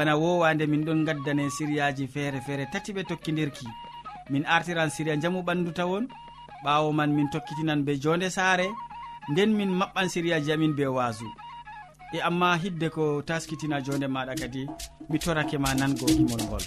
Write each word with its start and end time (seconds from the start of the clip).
bana 0.00 0.16
wowande 0.16 0.64
min 0.66 0.84
ɗon 0.84 1.04
gaddane 1.04 1.50
siriyaji 1.50 2.06
feere 2.08 2.40
feere 2.46 2.64
tati 2.72 2.92
ɓe 2.92 3.02
tokkidirki 3.08 3.66
min 4.30 4.44
artiran 4.46 4.88
siriya 4.90 5.16
jamu 5.20 5.42
ɓandu 5.42 5.72
tawon 5.78 6.08
ɓawo 6.64 6.92
man 6.92 7.10
min 7.16 7.28
tokkitinan 7.30 7.84
be 7.84 7.92
jonde 8.02 8.30
saare 8.30 8.66
nden 9.30 9.50
min 9.58 9.68
maɓɓan 9.80 10.08
siriyaji 10.08 10.52
amin 10.52 10.72
be 10.76 10.86
wasu 10.86 11.26
e 12.16 12.18
amma 12.28 12.56
hidde 12.56 12.88
ko 12.90 13.22
taskitina 13.28 13.82
jonde 13.84 14.06
maɗa 14.08 14.34
kadi 14.40 14.62
mi 15.10 15.18
torake 15.18 15.58
ma 15.58 15.74
nango 15.74 16.06
gimol 16.06 16.42
ngol. 16.48 16.64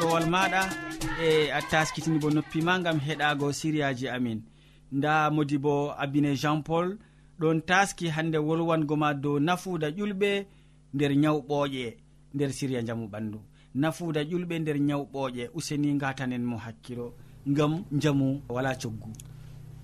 korowal 0.00 0.26
maɗa 0.30 0.62
e 1.22 1.50
a 1.52 1.60
taskitini 1.70 2.18
bo 2.18 2.30
noppi 2.30 2.62
ma 2.62 2.78
gam 2.78 2.98
heɗago 2.98 3.52
siriyaji 3.52 4.08
amin. 4.08 4.42
Nda 4.92 5.30
modi 5.30 5.58
bo 5.58 5.92
abine 5.98 6.34
jean 6.36 6.62
paul 6.62 6.98
ɗon 7.40 7.60
taski 7.66 8.08
hande 8.08 8.38
wolwango 8.38 8.96
ma 8.96 9.14
dow 9.14 9.38
nafuuda 9.38 9.90
ƴulɓe 9.90 10.46
nder 10.94 11.16
nyawu 11.16 11.66
nder 12.34 12.52
siriya 12.52 12.82
jamu 12.82 13.06
ɓandu. 13.08 13.38
Nafuuda 13.74 14.22
ƴulɓe 14.24 14.58
nder 14.60 14.78
nyawu 14.80 15.08
useni 15.54 15.98
gatanen 15.98 16.44
mo 16.44 16.56
hakkilo 16.56 17.14
ngam 17.48 17.84
jamu 17.92 18.42
wala 18.48 18.74
coggu. 18.74 19.10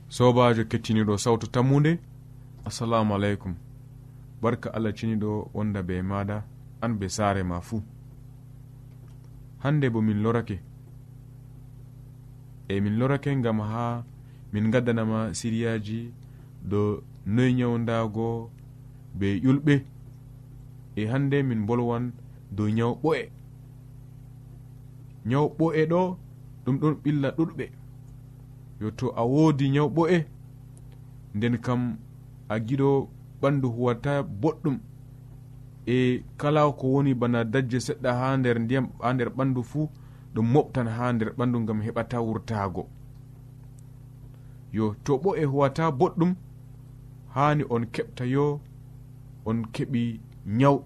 Sobajo 0.08 0.64
kettiniɗo 0.64 1.19
sawtu 1.19 1.46
tammude 1.46 1.98
assalamu 2.64 3.14
aleykum. 3.14 3.54
Barka 4.42 4.70
allah 4.74 4.92
ciniɗo 4.92 5.50
wonda 5.54 5.82
be 5.82 6.00
maɗa 6.02 6.42
an 6.80 6.94
be 6.98 7.08
saare 7.08 7.42
ma 7.42 7.60
fuu. 7.60 7.82
hande 9.66 9.86
bo 9.90 10.00
min 10.08 10.22
lorake. 10.24 10.56
E 12.68 12.80
min 12.80 12.98
lorake 12.98 13.30
gam 13.44 13.58
ha 13.70 14.04
min 14.52 14.70
gaddanama 14.72 15.34
siriyaji 15.38 16.00
do 16.70 17.02
noyi 17.34 17.52
nyawdago 17.58 18.28
be 19.18 19.26
ƴulɓe 19.44 19.74
e 20.96 21.02
hande 21.12 21.42
min 21.48 21.66
bolwan 21.66 22.04
dow 22.56 22.68
nyaw 22.76 22.92
ɓo'e. 23.02 23.22
Nyaw 25.28 25.46
ɓo'e 25.58 25.82
ɗo 25.90 26.00
ɗum 26.64 26.76
ɗon 26.80 26.94
ɓilla 27.02 27.28
ɗuɗɓe. 27.36 27.66
Yo 28.80 28.90
to 28.98 29.06
a 29.20 29.22
woodi 29.32 29.69
nyaw 29.74 29.88
ɓo'e 29.96 30.19
nden 31.34 31.54
kam 31.64 31.80
a 32.48 32.54
giɗo 32.66 33.08
ɓandu 33.40 33.69
huwata 33.76 34.12
boɗɗum. 34.42 34.76
e 35.86 36.24
kala 36.36 36.72
ko 36.72 36.86
woni 36.92 37.14
bana 37.14 37.44
dajje 37.44 37.78
seɗɗa 37.80 38.10
ha 38.18 38.36
nder 38.36 38.58
ndiyam 38.60 38.88
ha 39.00 39.12
nder 39.12 39.28
ɓandu 39.30 39.62
fuu 39.62 39.88
ɗum 40.34 40.46
moɓtan 40.52 40.88
ha 40.88 41.12
nder 41.12 41.30
ɓandu 41.38 41.66
gam 41.66 41.80
heɓata 41.80 42.20
wurtago. 42.20 42.88
Yo 44.72 44.94
to 45.04 45.18
ɓo 45.18 45.36
e 45.36 45.44
huwata 45.44 45.90
boɗɗum 45.90 46.34
hani 47.34 47.64
on 47.70 47.86
keɓta 47.94 48.24
yo 48.24 48.60
on 49.44 49.62
keɓi 49.74 50.20
nyawu. 50.46 50.84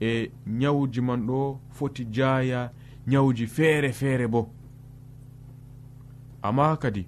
E 0.00 0.30
nyawuji 0.46 1.00
man 1.00 1.26
ɗo 1.26 1.58
foti 1.70 2.04
jaaya 2.04 2.72
nyawuji 3.06 3.46
feere 3.46 3.92
feere 3.92 4.26
bo. 4.28 4.48
Amma 6.42 6.76
kadi 6.76 7.06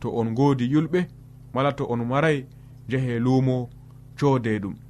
to 0.00 0.08
on 0.10 0.34
goodi 0.34 0.64
yulɓe 0.72 1.06
mala 1.54 1.72
to 1.72 1.84
on 1.86 2.04
maray 2.04 2.46
jehe 2.88 3.18
luumo 3.18 3.68
coode 4.18 4.58
ɗum. 4.58 4.83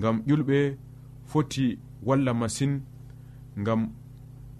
ngam 0.00 0.16
ƴulɓe 0.28 0.58
foti 1.30 1.78
walla 2.06 2.32
masin 2.40 2.72
ngam 3.60 3.80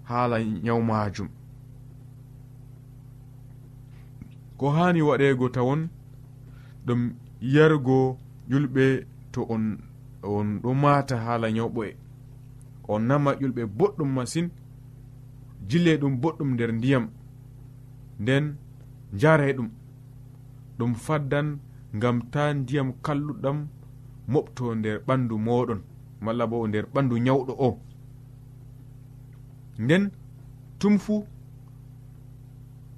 haala 0.09 0.37
nyawu 0.63 0.81
majum 0.89 1.29
ko 4.57 4.65
hani 4.75 5.01
waɗego 5.01 5.45
tawon 5.55 5.81
ɗum 6.85 7.01
yargo 7.53 7.97
ƴulɓe 8.49 8.85
to 9.31 9.41
on 9.53 9.63
on 10.23 10.59
ɗo 10.61 10.73
mata 10.73 11.15
haala 11.25 11.47
nyawɓo'e. 11.51 11.95
On 12.87 12.99
nama 13.07 13.31
ƴulɓe 13.39 13.61
boɗɗum 13.77 14.09
masin 14.15 14.47
jille 15.69 15.97
ɗum 16.01 16.13
boɗɗum 16.21 16.49
nder 16.53 16.71
ndiyam 16.73 17.05
nden 18.19 18.45
jare 19.19 19.53
ɗum. 19.57 19.69
Ɗum 20.77 20.93
faddan 21.05 21.47
ngam 21.95 22.17
ta 22.31 22.53
ndiyam 22.53 22.93
kalluɗam 23.05 23.57
moɓto 24.27 24.75
nder 24.75 24.97
ɓandu 25.07 25.35
moɗon 25.37 25.81
malla 26.21 26.47
bo 26.47 26.67
nder 26.67 26.85
ɓandu 26.93 27.15
nyawɗo 27.25 27.53
o. 27.67 27.79
Nden 29.79 30.03
tum 30.79 30.97
fu 30.97 31.25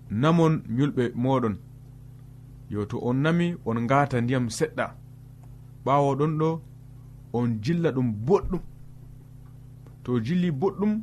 namon 0.10 0.54
yulɓe 0.78 1.04
moɗon 1.16 1.56
yo 2.70 2.86
to 2.86 2.98
on 3.08 3.18
nami 3.24 3.56
on 3.66 3.78
ngata 3.86 4.22
ndiyam 4.22 4.50
seɗɗa. 4.50 4.86
Ɓawo 5.86 6.16
ɗon 6.20 6.38
ɗo 6.40 6.50
on 7.34 7.50
jilla 7.64 7.92
ɗum 7.92 8.10
boɗɗum. 8.28 8.62
To 10.04 10.20
jilli 10.26 10.52
boɗɗum 10.52 10.94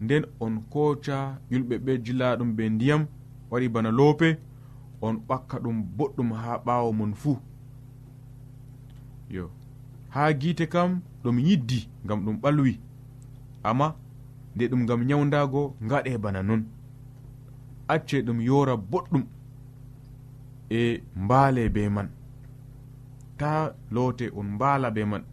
nden 0.00 0.24
on 0.40 0.54
koca 0.72 1.16
yulɓe 1.50 1.74
ɓe 1.84 1.92
jilla 2.04 2.36
ɗum 2.38 2.50
be 2.56 2.68
ndiyam 2.68 3.06
waɗi 3.50 3.68
bana 3.68 3.90
loope 3.90 4.28
on 5.00 5.14
ɓakka 5.28 5.56
ɗum 5.64 5.76
boɗɗum 5.96 6.32
ha 6.32 6.58
ɓawo 6.66 6.92
mon 6.92 7.14
fuu. 7.14 7.36
yo. 9.32 9.50
Ha 10.10 10.32
giite 10.32 10.66
kam 10.66 11.00
ɗum 11.24 11.38
yiddi 11.38 11.88
ngam 12.04 12.24
ɗum 12.24 12.36
ɓalwi. 12.42 12.78
Amma 13.62 13.86
nde 14.54 14.64
ɗum 14.70 14.82
ngam 14.84 15.00
nyawdago 15.08 15.62
ngaɗe 15.84 16.18
bana 16.18 16.42
non. 16.42 16.62
Acce 17.88 18.16
ɗum 18.26 18.40
yora 18.40 18.76
boɗɗum 18.76 19.24
e 20.70 21.02
mbaale 21.16 21.68
be 21.74 21.88
man. 21.88 22.08
Ta 23.38 23.74
loote 23.90 24.30
on 24.38 24.46
mbaala 24.54 24.90
be 24.90 25.04
man. 25.04 25.24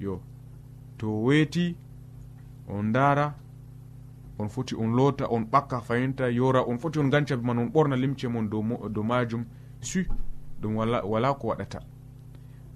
Yo. 0.00 0.20
To 0.98 1.06
weeti 1.24 1.76
on 2.68 2.82
ndaara 2.90 3.34
on 4.38 4.48
foti 4.48 4.74
on 4.74 4.92
loota 4.96 5.24
on 5.30 5.44
ɓakka 5.52 5.80
fayinta 5.80 6.28
yora 6.30 6.60
on 6.68 6.78
foti 6.78 6.98
on 6.98 7.10
ganca 7.10 7.36
be 7.36 7.44
man 7.46 7.58
on 7.58 7.70
ɓorna 7.74 7.96
limce 7.96 8.26
mon 8.28 8.48
dow 8.48 8.62
majum 9.02 9.44
su 9.80 10.04
ɗum 10.60 10.76
wala, 10.76 11.02
wala 11.04 11.34
ko 11.34 11.48
waɗata. 11.48 11.80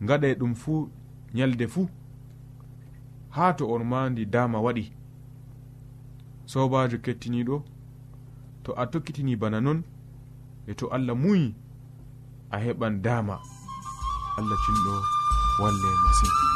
gaɗa 0.00 0.34
ɗum 0.38 0.54
fuu 0.54 0.90
nyalde 1.34 1.66
fuu 1.69 1.88
ha 3.31 3.52
to 3.56 3.64
on 3.72 3.84
ma 3.84 4.08
ndi 4.10 4.25
dama 4.26 4.58
waɗi. 4.60 4.93
Sobajo 6.46 6.98
kettiniɗo 7.04 7.62
to 8.64 8.72
a 8.81 8.87
tokkitini 8.87 9.37
bana 9.37 9.60
non 9.60 9.82
e 10.66 10.75
to 10.75 10.87
allah 10.88 11.14
muyi 11.16 11.54
a 12.50 12.56
heɓan 12.64 13.02
dama 13.02 13.34
allah 14.38 14.58
cinɗo 14.64 14.94
walle 15.60 15.90
masin. 16.04 16.56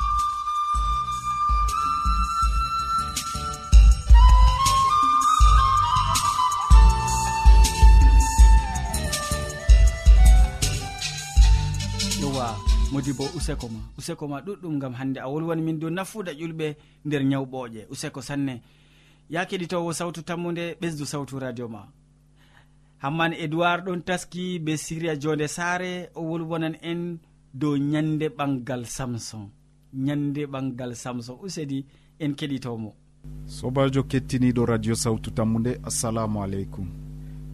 modi 12.91 13.13
bo 13.13 13.23
useko 13.37 13.67
ma. 13.69 13.79
Useko 13.97 14.27
ma 14.27 14.41
ɗuɗɗum 14.41 14.79
gam 14.79 14.93
hande 14.93 15.17
a 15.19 15.27
wolwani 15.27 15.61
min 15.61 15.79
dow 15.79 15.89
nafuda 15.89 16.31
ƴulɓe 16.33 16.75
nder 17.05 17.21
ñawɓoƴe 17.23 17.81
useko 17.89 18.21
sanne 18.21 18.61
ya 19.29 19.45
keɗitowo 19.45 19.93
sawtu 19.93 20.21
tammude 20.23 20.75
ɓesdu 20.81 21.05
sawtu 21.05 21.39
radio 21.39 21.67
ma. 21.67 21.87
Hamman 23.03 23.33
edoird 23.33 23.85
ɗon 23.85 24.01
taski 24.03 24.59
be 24.59 24.77
siria 24.77 25.15
jonde 25.19 25.47
saare 25.47 26.09
o 26.15 26.21
wolwonan 26.21 26.75
en 26.81 27.17
dow 27.53 27.77
ñande 27.77 28.29
ɓangal 28.37 28.85
samson. 28.85 29.49
Ñande 29.93 30.45
ɓangal 30.45 30.93
samson. 30.95 31.37
Usedi 31.41 31.85
en 32.19 32.33
keɗitomo 32.35 32.93
sobajo 33.45 34.03
kettiniɗo 34.03 34.65
radio 34.65 34.95
sawtu 34.95 35.31
tammude 35.31 35.79
assalamu 35.83 36.43
aleykum. 36.43 36.87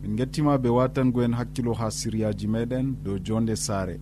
Min 0.02 0.16
gettima 0.16 0.58
ɓe 0.58 0.70
watango 0.70 1.22
en 1.24 1.34
hakkilo 1.34 1.74
ha 1.74 1.92
siriyaji 1.92 2.48
meɗen 2.48 2.96
dow 3.04 3.18
jonde 3.26 3.56
saare. 3.56 4.00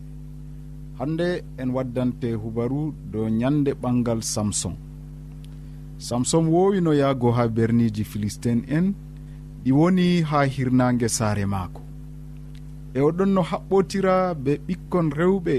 hande 0.99 1.43
en 1.57 1.69
waddante 1.75 2.33
hubaru 2.33 2.93
dow 3.11 3.27
ñande 3.29 3.71
ɓangal 3.81 4.21
samson 4.33 4.75
samson 5.97 6.45
wowino 6.53 6.93
yaago 6.93 7.31
ha 7.31 7.47
berniji 7.47 8.03
philistin 8.03 8.59
en 8.67 8.93
ɗi 9.63 9.71
woni 9.71 10.21
ha 10.21 10.39
hirnangue 10.45 11.07
saare 11.09 11.45
maako. 11.45 11.81
E 12.93 12.99
oɗon 13.07 13.29
no 13.35 13.41
haɓɓotira 13.49 14.15
be 14.43 14.51
ɓikkon 14.67 15.07
rewɓe 15.19 15.55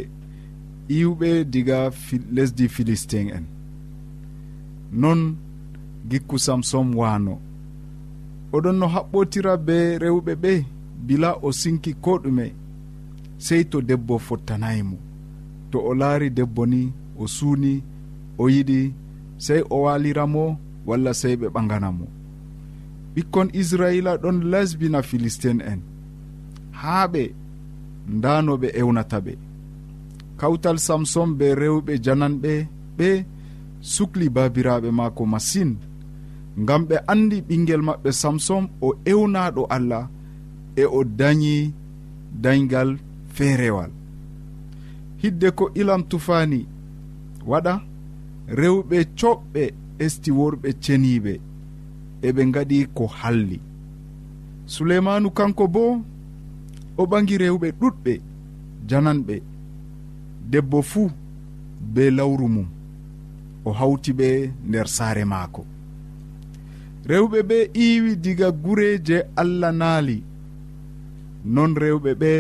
iwɓe 0.99 1.29
diga 1.53 1.79
lesdi 2.35 2.67
philistin 2.75 3.29
en. 3.37 3.45
Non 4.93 5.21
gikku 6.11 6.37
samson 6.47 6.87
waano. 6.99 7.35
Oɗon 8.57 8.77
no 8.81 8.87
haɓɓotira 8.95 9.53
be 9.67 9.77
rewɓe 10.03 10.33
ɓe 10.43 10.53
bila 11.07 11.31
o 11.43 11.49
sinki 11.61 11.93
ko 12.05 12.13
ɗume 12.23 12.47
sey 13.39 13.63
to 13.71 13.81
debbo 13.89 14.15
fottanayi 14.27 14.83
mo. 14.83 14.97
to 15.77 15.83
o 15.89 15.95
laari 15.95 16.31
debbo 16.31 16.67
ni 16.67 16.83
o 17.19 17.29
suuni 17.37 17.75
o 18.39 18.49
yiɗi 18.55 18.81
sey 19.45 19.61
o 19.71 19.77
waliramo 19.85 20.45
walla 20.89 21.13
sey 21.21 21.35
ɓe 21.41 21.47
ɓaganamo 21.55 22.07
ɓikkon 23.15 23.49
israila 23.61 24.13
ɗon 24.23 24.37
lesbina 24.53 25.01
philistin 25.09 25.59
en. 25.73 25.81
Haa 26.81 27.07
ɓe 27.13 27.23
ndano 28.17 28.53
ɓe 28.63 28.69
ewnata 28.81 29.19
ɓe. 29.27 29.33
Kawtal 30.41 30.79
samson 30.87 31.29
be 31.39 31.47
rewɓe 31.61 31.93
jananɓe 32.05 32.53
ɓe 32.99 33.09
sukli 33.93 34.27
babiraɓe 34.37 34.89
maako 34.99 35.23
masin 35.33 35.71
ngam 36.63 36.83
ɓe 36.89 36.97
andi 37.13 37.39
ɓingel 37.49 37.83
maɓɓe 37.89 38.11
samson 38.23 38.65
o 38.87 38.89
ewnaɗo 39.13 39.63
allah 39.77 40.05
e 40.77 40.85
o 40.85 41.01
dañi 41.19 41.57
dañgal 42.43 42.91
feerewal. 43.35 43.91
hidde 45.27 45.51
ko 45.59 45.65
ilam 45.81 46.03
tufani 46.11 46.61
waɗa 47.51 47.75
rewɓe 48.61 48.99
coɓɓe 49.19 49.63
esti 50.05 50.31
worɓe 50.39 50.69
ceniɓe 50.85 51.33
eɓe 52.27 52.43
gaɗi 52.55 52.79
ko 52.97 53.05
halli. 53.19 53.59
Suleymanu 54.73 55.29
kanko 55.39 55.65
bo 55.75 55.83
o 56.97 57.03
ɓagi 57.11 57.37
rewɓe 57.43 57.69
ɗuɗɓe 57.81 58.13
jananɓe. 58.89 59.37
Debbo 60.51 60.79
fuu 60.91 61.11
be 61.95 62.11
lawru 62.17 62.47
mum 62.55 62.69
o 63.65 63.71
hawti 63.79 64.13
ɓe 64.19 64.29
nder 64.69 64.87
saare 64.97 65.25
maako. 65.33 65.63
Rewɓe 67.11 67.39
ɓe 67.49 67.59
iiwi 67.85 68.13
diga 68.25 68.49
gure 68.63 68.89
je 69.07 69.17
allah 69.37 69.73
naali. 69.81 70.19
Non 71.55 71.73
rewɓe 71.83 72.11
ɓe 72.23 72.33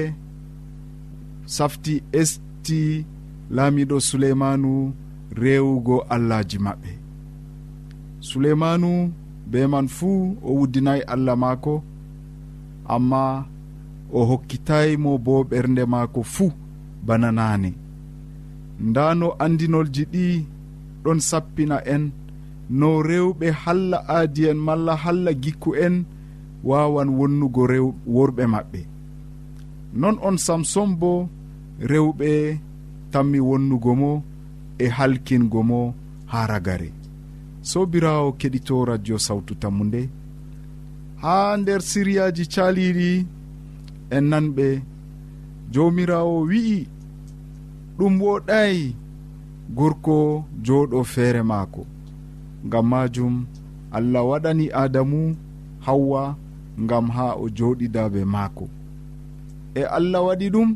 safti 1.56 1.94
esti 2.20 2.45
yetti 2.66 3.06
laamiɗo 3.54 3.96
suleymanu 4.08 4.72
rewugo 5.40 5.96
allahji 6.14 6.58
maɓɓe. 6.64 6.90
Suleymanu 8.28 8.90
be 9.50 9.60
man 9.72 9.86
fuu 9.96 10.36
o 10.42 10.50
wuddinayi 10.58 11.02
allah 11.12 11.36
maako 11.42 11.74
amma 12.94 13.22
o 14.12 14.20
hokkitayi 14.28 14.92
mo 15.02 15.10
bo 15.24 15.34
ɓernde 15.50 15.82
maako 15.92 16.20
fuu 16.34 16.50
bana 17.06 17.28
naane. 17.38 17.70
Nda 18.86 19.04
no 19.20 19.28
andinolji 19.44 20.02
ɗi 20.12 20.24
ɗon 21.04 21.18
sappina 21.28 21.76
en 21.94 22.04
no 22.78 22.88
rewɓe 23.08 23.46
halla 23.62 23.98
aadi 24.16 24.42
en 24.50 24.58
malla 24.66 24.94
halla 25.02 25.30
gikku 25.42 25.70
en 25.84 25.94
wawan 26.68 27.08
wonnugo 27.18 27.62
rew 27.72 27.86
worɓe 28.14 28.44
maɓɓe. 28.52 28.80
Non 30.00 30.16
on 30.28 30.36
samson 30.46 30.90
bo 31.00 31.12
rewɓe 31.80 32.58
tanmi 33.12 33.38
wonnugo 33.40 33.92
mo 34.00 34.22
e 34.78 34.86
halkingo 34.88 35.62
mo 35.62 35.94
ha 36.26 36.46
ragare. 36.46 36.92
Sobirawo 37.62 38.32
keɗito 38.32 38.84
radio 38.84 39.18
sawtu 39.18 39.54
tammu 39.54 39.84
nde 39.84 40.08
ha 41.22 41.56
nder 41.56 41.80
siriyaji 41.82 42.44
caliɗi 42.54 43.26
en 44.10 44.24
nanɓe 44.30 44.66
jomirawo 45.72 46.36
wi'i 46.48 46.86
ɗum 47.98 48.14
woɗayi 48.22 48.94
gorko 49.76 50.44
joɗo 50.64 50.98
feere 51.04 51.42
maako. 51.42 51.82
Ngam 52.66 52.86
majum 52.90 53.34
allah 53.96 54.22
waɗani 54.30 54.66
adamu 54.82 55.36
hawwa 55.84 56.36
ngam 56.80 57.06
ha 57.14 57.26
o 57.34 57.48
jooɗida 57.56 58.02
be 58.12 58.20
maako. 58.24 58.64
E 59.74 59.82
allah 59.96 60.22
waɗi 60.26 60.46
ɗum 60.54 60.68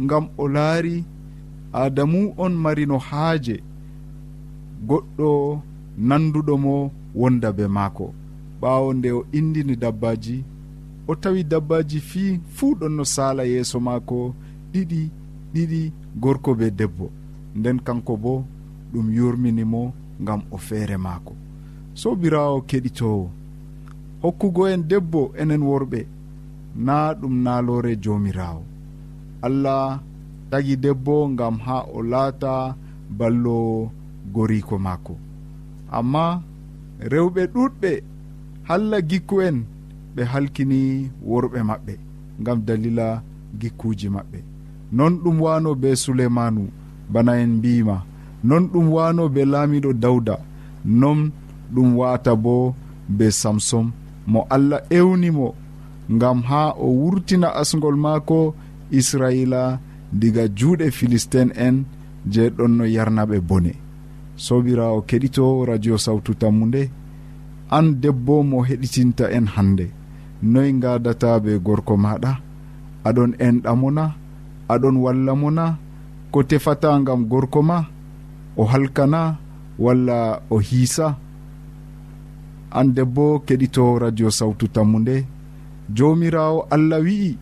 ngam 0.00 0.28
o 0.38 0.48
laari 0.48 1.04
adamu 1.72 2.34
on 2.38 2.54
marino 2.54 2.98
haaje. 2.98 3.62
Goɗɗo 4.88 5.30
nanduɗo 6.08 6.54
mo 6.64 6.74
wonda 7.14 7.48
be 7.56 7.64
maako. 7.76 8.06
Ɓaawo 8.60 8.88
nde 8.94 9.08
o 9.12 9.20
indini 9.38 9.74
dabbaji 9.82 10.44
o 11.08 11.14
tawi 11.22 11.40
dabbaji 11.44 11.98
fi 12.00 12.40
fuu 12.54 12.74
ɗon 12.78 12.92
no 12.96 13.04
saala 13.14 13.42
yeeso 13.52 13.78
maako. 13.86 14.34
Ɗiɗi 14.72 15.00
ɗiɗi 15.54 15.80
gorko 16.22 16.50
be 16.58 16.66
debbo. 16.78 17.06
Nden 17.56 17.78
kanko 17.86 18.16
bo 18.16 18.44
ɗum 18.92 19.06
yurminimo 19.16 19.92
ngam 20.22 20.40
o 20.50 20.56
feere 20.66 20.96
maako. 20.96 21.32
Sobirawo 21.94 22.56
keɗitowo 22.68 23.24
hokkugo 24.22 24.62
en 24.72 24.82
debbo 24.90 25.20
enen 25.40 25.62
worɓe. 25.62 26.00
Na 26.86 27.14
ɗum 27.20 27.34
naalore 27.44 27.92
joomirawo 28.02 28.62
allah 29.46 30.00
tagi 30.50 30.74
debbo 30.84 31.16
gam 31.38 31.56
ha 31.66 31.76
o 31.96 31.98
laata 32.12 32.54
ballowo 33.18 33.90
goriko 34.34 34.76
maako. 34.86 35.14
Amma 35.98 36.24
rewɓe 37.12 37.42
ɗuɗɓe 37.54 37.90
halla 38.68 38.98
gikku 39.10 39.36
en 39.46 39.56
ɓe 40.14 40.22
halkini 40.32 40.80
worɓe 41.28 41.58
maɓɓe 41.68 41.94
gam 42.44 42.58
dalila 42.66 43.06
gikkuji 43.60 44.08
maɓɓe. 44.16 44.38
Non 44.96 45.12
ɗum 45.22 45.36
wano 45.44 45.70
be 45.82 45.88
souleymanu 46.02 46.62
bana 47.12 47.32
en 47.42 47.52
mbima 47.58 47.96
non 48.48 48.64
ɗum 48.72 48.86
wano 48.96 49.22
be 49.34 49.42
laamiɗo 49.52 49.90
dawda 50.02 50.36
non 51.00 51.18
ɗum 51.74 51.88
wata 51.98 52.32
bo 52.44 52.54
be 53.16 53.26
samsom. 53.40 53.86
Mo 54.32 54.40
allah 54.54 54.80
ewnimo 54.98 55.48
gam 56.20 56.38
ha 56.48 56.62
o 56.84 56.86
wurtina 57.00 57.48
asgol 57.60 57.96
maako 58.04 58.38
israila 58.90 59.78
diga 60.12 60.48
juuɗe 60.48 60.90
philistin 60.90 61.50
en 61.56 61.84
je 62.32 62.50
ɗon 62.50 62.72
no 62.76 62.84
yarnaɓe 62.84 63.40
bone. 63.40 63.72
Sobirawo 64.36 65.02
keɗito 65.08 65.64
radio 65.64 65.98
sawtu 65.98 66.34
tammu 66.34 66.66
nde 66.66 66.90
an 67.70 68.00
debbo 68.02 68.42
mo 68.42 68.62
heɗitinta 68.68 69.30
en 69.30 69.46
hande 69.46 69.86
noy 70.42 70.72
gadata 70.82 71.40
be 71.40 71.52
gorko 71.66 71.94
maɗa 71.96 72.32
aɗon 73.04 73.30
enɗamona 73.46 74.04
aɗon 74.72 74.96
walla 75.04 75.32
mona 75.34 75.78
ko 76.32 76.42
tefata 76.42 76.98
gam 77.06 77.26
gorko 77.30 77.62
ma? 77.62 77.78
O 78.56 78.64
halkana? 78.64 79.38
Walla 79.78 80.42
o 80.50 80.58
hiisa? 80.58 81.16
An 82.70 82.84
debbo 82.94 83.42
keɗito 83.46 83.98
radio 83.98 84.30
sawtu 84.30 84.68
tammu 84.68 84.98
nde 84.98 85.26
jomirawo 85.96 86.66
allah 86.74 87.00
wi'i. 87.06 87.38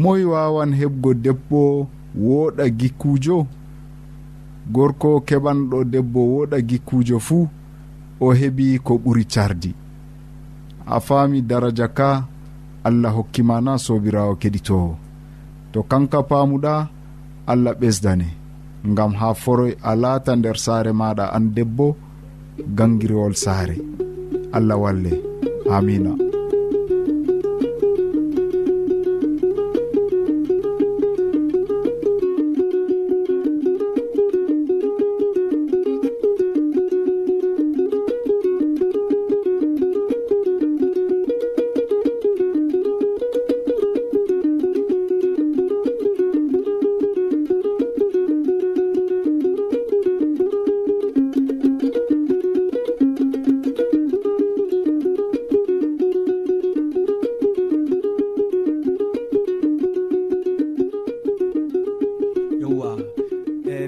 moy 0.00 0.22
wawan 0.32 0.70
heɓgo 0.80 1.10
debbo 1.24 1.60
wooɗa 2.24 2.64
gikkujo? 2.78 3.38
Gorko 4.74 5.10
keɓanɗo 5.28 5.78
debbo 5.92 6.20
wooɗa 6.32 6.56
gikkujo 6.68 7.16
fuu 7.26 7.44
o 8.20 8.26
heɓi 8.38 8.66
ko 8.86 8.92
ɓuri 9.04 9.24
cardi 9.34 9.70
a 10.86 10.96
faami 11.06 11.38
daraja 11.42 11.88
ka 11.98 12.08
allah 12.84 13.12
hokkimana 13.16 13.72
sobirawo 13.84 14.34
keɗitowo. 14.42 14.90
To 15.72 15.82
kanka 15.90 16.18
paamuɗa 16.30 16.74
allah 17.46 17.74
ɓesdane. 17.80 18.28
Ngam 18.90 19.12
ha 19.20 19.28
foroy 19.42 19.72
a 19.82 19.92
laata 20.02 20.32
nder 20.36 20.56
saare 20.64 20.92
maɗa 21.00 21.24
an 21.36 21.44
debbo 21.56 21.86
gangirwol 22.76 23.34
saare. 23.44 23.76
Allah 24.56 24.76
walle. 24.82 25.12
Amina. 25.76 26.33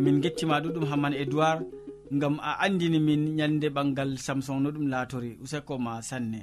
min 0.05 0.21
gettima 0.23 0.61
ɗuɗum 0.65 0.85
hamman 0.91 1.15
edoird 1.23 1.61
gam 2.21 2.35
a 2.43 2.51
andini 2.65 2.99
min 3.01 3.23
ñande 3.39 3.69
ɓangal 3.77 4.11
samson 4.19 4.61
no 4.63 4.71
ɗum 4.75 4.87
latori 4.93 5.31
useko 5.45 5.75
ma 5.79 5.93
sanne. 6.09 6.41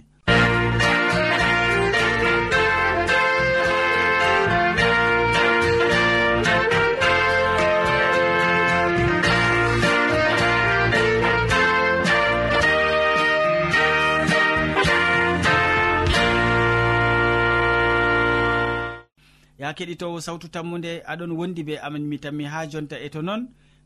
ya 19.64 19.70
keɗitowo 19.78 20.18
sawtu 20.26 20.48
tammude 20.54 20.92
aɗon 21.12 21.32
wondi 21.40 21.62
be 21.68 21.74
amin 21.86 22.04
mi 22.10 22.18
tammi 22.24 22.44
ha 22.52 22.60
jonta 22.72 22.96
e 23.06 23.08
to 23.14 23.22
noon 23.28 23.42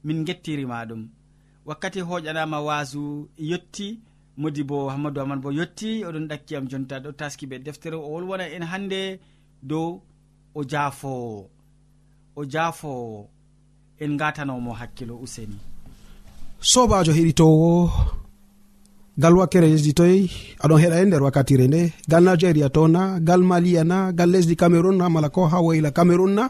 min 0.06 0.20
gettirima 0.28 0.78
ɗum 0.90 1.02
wakkati 1.68 2.00
hoƴanama 2.08 2.58
wasu 2.68 3.30
yetti 3.50 3.88
modi 4.42 4.64
bo 4.70 4.78
hammadou 4.94 5.22
aman 5.24 5.42
bo 5.44 5.50
yetti 5.60 5.90
oɗon 6.08 6.26
ɗakkiyam 6.32 6.66
jonta 6.72 6.96
ɗo 7.04 7.10
taski 7.20 7.46
ɓe 7.50 7.56
deftere 7.66 7.96
o 7.96 8.10
wolwona 8.14 8.46
en 8.56 8.64
hande 8.72 9.02
dow 9.70 10.02
o 10.56 10.62
jaafowo 10.72 11.50
o 12.36 12.42
jaafowo 12.54 13.30
en 14.04 14.18
gatanomo 14.18 14.72
hakkilo 14.80 15.16
useni. 15.26 15.58
Sobajo 16.72 17.12
heɗitowo 17.18 17.70
gal 19.18 19.34
wakkere 19.40 19.68
lesdi 19.74 19.94
toy 20.00 20.16
aɗon 20.64 20.80
heɗa 20.84 20.98
e 21.02 21.06
nder 21.06 21.24
wakkatire 21.26 21.66
nde 21.68 21.82
gal 22.12 22.24
nigéria 22.28 22.70
to 22.76 22.82
na 22.88 23.02
gal 23.28 23.42
malia 23.50 23.84
na 23.92 23.98
gal 24.18 24.30
lesdi 24.34 24.56
cameron 24.62 24.98
na 25.00 25.06
mala 25.10 25.30
ko 25.36 25.42
ha 25.52 25.58
woyla 25.66 25.90
cameron 25.98 26.34
na 26.38 26.44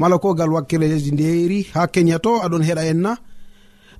mala 0.00 0.16
ko 0.22 0.28
gal 0.38 0.50
wakkere 0.56 0.86
lesdi 0.92 1.10
ndiyeri 1.12 1.58
ha 1.74 1.86
kenya 1.94 2.18
to 2.24 2.30
aɗon 2.44 2.62
heɗa 2.68 2.82
en 2.92 3.00
na. 3.04 3.12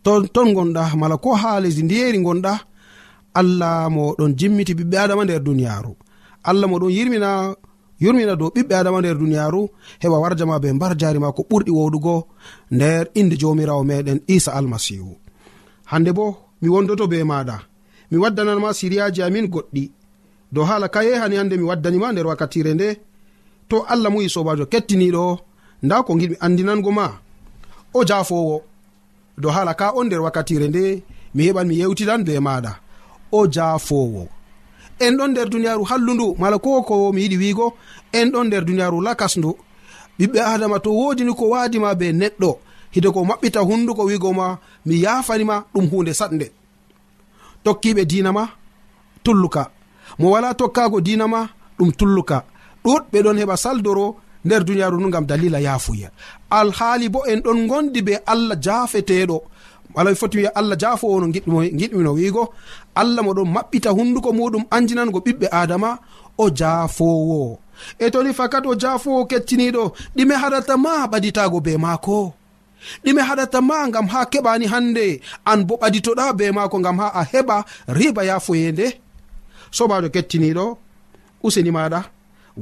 To 0.05 0.23
ton 0.35 0.53
gonɗa 0.57 0.83
mala 1.01 1.17
ko 1.25 1.31
ha 1.41 1.61
lesdi 1.61 1.83
ndiyeri 1.85 2.19
gonɗa 2.27 2.53
allah 3.41 3.89
mo 3.95 4.15
ɗon 4.19 4.33
jimmiti 4.39 4.73
ɓiɓɓe 4.79 4.97
adama 5.05 5.23
nder 5.25 5.41
duniyaru 5.47 5.93
allah 6.49 6.67
mo 6.71 6.77
ɗon 6.83 6.93
yirmina 6.97 7.31
yurmina 8.03 8.37
dow 8.41 8.51
ɓiɓɓe 8.55 8.75
adama 8.81 8.99
nder 9.01 9.17
duniyaru 9.21 9.63
heɓa 10.03 10.17
warjama 10.23 10.61
be 10.63 10.69
mbar 10.77 10.93
jari 11.01 11.19
ma 11.19 11.33
ko 11.37 11.43
ɓurɗi 11.51 11.71
woɗugo 11.79 12.15
nder 12.77 13.05
inde 13.21 13.35
jomirawo 13.41 13.83
meɗen 13.91 14.19
isa 14.37 14.51
almasihu 14.59 15.11
hande 15.91 16.11
bo 16.17 16.27
mi 16.61 16.69
wondoto 16.75 17.05
be 17.13 17.19
maɗa 17.31 17.57
mi 18.11 18.17
waddananma 18.19 18.75
siriyaji 18.75 19.23
amin 19.23 19.47
goɗɗi. 19.53 19.91
Dow 20.53 20.65
hala 20.65 20.89
kaye 20.89 21.15
hani 21.17 21.37
hande 21.37 21.57
mi 21.57 21.63
waddanima 21.71 22.13
nder 22.13 22.27
wakkatire 22.27 22.75
nde. 22.75 22.89
To 23.69 23.77
allah 23.93 24.11
muyi 24.13 24.29
sobajo 24.35 24.65
kettiniɗo 24.73 25.39
nda 25.83 26.03
ko 26.07 26.13
giɗmi 26.21 26.37
andinango 26.41 26.91
ma. 26.99 27.07
O 27.95 28.05
jafowo 28.05 28.63
dow 29.39 29.51
hala 29.51 29.75
ka 29.75 29.93
on 29.99 30.05
nder 30.07 30.21
wakkatire 30.21 30.69
nde 30.69 31.03
mi 31.35 31.43
heɓan 31.47 31.67
mi 31.69 31.75
yewtidan 31.81 32.25
be 32.27 32.39
maɗa 32.47 32.73
o 33.33 33.47
jafowo 33.55 34.29
en 35.05 35.17
ɗon 35.19 35.29
nder 35.31 35.49
duniyaru 35.49 35.85
hallundu 35.91 36.35
mala 36.39 36.59
ko 36.59 36.83
ko 36.83 37.13
mi 37.13 37.21
yiɗi 37.23 37.37
wiigo 37.43 37.67
en 38.13 38.31
ɗon 38.33 38.45
nder 38.47 38.65
duniyaru 38.65 39.01
lakasndu. 39.07 39.51
Ɓiɓɓe 40.19 40.41
adama 40.41 40.79
to 40.81 40.91
wodini 40.99 41.33
ko 41.35 41.45
wadima 41.53 41.95
be 41.95 42.13
neɗɗo 42.13 42.51
hide 42.95 43.09
ko 43.13 43.21
maɓɓita 43.25 43.61
hunduko 43.61 44.03
wiigo 44.09 44.33
ma 44.33 44.59
mi 44.87 44.95
yafanima 45.05 45.65
ɗum 45.75 45.87
hunde 45.91 46.13
satnde 46.15 46.47
tokkiɓe 47.67 48.03
dina 48.11 48.31
ma 48.37 48.45
tulluka. 49.25 49.63
Mo 50.19 50.27
wala 50.35 50.55
tokkago 50.61 50.99
dinama 51.07 51.41
ɗum 51.79 51.91
tulluka. 51.99 52.37
Ɗuɗɓe 52.85 53.19
ɗon 53.25 53.39
heɓa 53.41 53.57
saldoro 53.65 54.07
nder 54.47 54.63
duniyaru 54.67 54.97
nu 55.01 55.09
gam 55.15 55.27
dalila 55.31 55.59
yafuya 55.67 56.09
alhaali 56.59 57.07
bo 57.15 57.21
en 57.31 57.41
ɗon 57.45 57.61
gondi 57.71 58.01
be 58.07 58.15
allah 58.33 58.57
jafeteɗo 58.65 59.37
wala 59.95 60.15
foti 60.21 60.37
wiya 60.39 60.51
allah 60.55 60.77
jaafowo 60.83 61.21
no 61.21 61.27
giɗmino 61.33 62.11
wiigo. 62.19 62.45
Allah 62.95 63.23
moɗon 63.27 63.49
maɓɓita 63.55 63.91
hunduko 63.97 64.31
muɗum 64.39 64.65
anjinango 64.71 65.19
ɓiɓɓe 65.27 65.47
adama 65.61 65.91
o 66.39 66.51
jafowo 66.59 67.59
e 67.99 68.11
toni 68.13 68.33
fakat 68.39 68.65
o 68.67 68.75
jafowo 68.83 69.21
kettiniɗo 69.31 69.83
ɗime 70.17 70.35
haɗata 70.43 70.75
ma 70.85 71.07
ɓaditago 71.11 71.59
be 71.65 71.73
maako. 71.85 72.33
ɗime 73.05 73.23
haɗata 73.29 73.61
ma 73.69 73.89
gam 73.95 74.07
ha 74.13 74.21
keɓani 74.33 74.67
hande 74.73 75.21
an 75.51 75.61
bo 75.67 75.75
ɓaditoɗa 75.83 76.25
be 76.39 76.45
maako 76.57 76.77
gam 76.85 76.99
ha 77.01 77.09
a 77.21 77.23
heɓa 77.33 77.57
riba 77.99 78.23
yafoyende 78.31 78.87
sobajo 79.77 80.09
kettiniɗo 80.15 80.65
useni 81.47 81.71
maɗa 81.77 82.01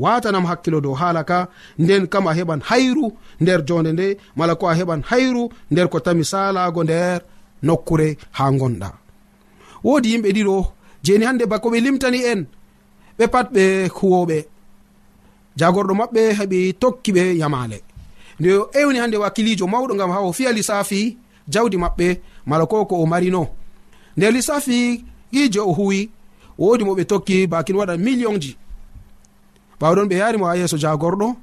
watanam 0.03 0.45
hakkilo 0.51 0.81
dow 0.85 0.95
haala 1.01 1.23
ka 1.31 1.39
nden 1.79 2.07
kam 2.13 2.27
a 2.27 2.33
heɓan 2.39 2.61
hayru 2.69 3.07
nder 3.41 3.61
jonde 3.69 3.91
nde 3.93 4.07
mala 4.37 4.55
ko 4.61 4.65
a 4.69 4.75
heɓan 4.79 5.03
hayru 5.11 5.45
nder 5.71 5.87
ko 5.93 5.99
tami 6.05 6.25
salago 6.33 6.81
nder 6.85 7.21
nokkure 7.67 8.09
ha 8.37 8.45
gonɗa 8.61 8.89
wodi 9.85 10.09
yimɓe 10.13 10.31
ɗiɗo 10.37 10.57
jeni 11.05 11.25
hande 11.29 11.45
bako 11.47 11.67
ɓe 11.73 11.79
limtani 11.85 12.21
en 12.33 12.41
ɓe 13.19 13.25
pat 13.33 13.47
ɓe 13.55 13.65
huwoɓe. 13.97 14.39
Jagorɗo 15.59 15.95
maɓɓe 16.01 16.23
heɓi 16.39 16.59
tokki 16.81 17.11
ɓe 17.17 17.23
yamale. 17.41 17.79
nde 18.41 18.53
o 18.59 18.71
ewni 18.73 18.99
hande 18.99 19.17
wakkilijo 19.17 19.67
mawɗo 19.67 19.95
gam 19.97 20.11
ha 20.11 20.21
o 20.21 20.33
fiya 20.33 20.53
lissafi 20.53 21.17
jawdi 21.49 21.77
maɓɓe 21.77 22.21
mala 22.47 22.67
ko 22.67 22.85
ko 22.85 23.03
o 23.03 23.07
marino. 23.07 23.49
Nde 24.17 24.31
lissafi 24.31 25.05
iji 25.33 25.59
o 25.59 25.73
huwi 25.73 26.11
wodi 26.59 26.85
mo 26.85 26.95
ɓe 26.95 27.05
tokki 27.05 27.47
bakin 27.47 27.77
waɗa 27.77 27.97
million 27.99 28.39
ji. 28.41 28.57
Ɓawɗon 29.81 30.09
ɓe 30.09 30.17
yarimo 30.19 30.47
ha 30.47 30.57
yeeso 30.57 30.77
jagorɗo 30.77 31.37